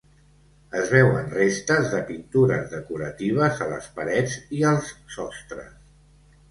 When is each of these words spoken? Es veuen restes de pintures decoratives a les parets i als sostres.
Es 0.79 0.93
veuen 0.93 1.27
restes 1.33 1.91
de 1.91 1.99
pintures 2.07 2.67
decoratives 2.73 3.63
a 3.67 3.69
les 3.75 3.95
parets 4.01 4.43
i 4.63 4.67
als 4.73 4.93
sostres. 5.19 5.75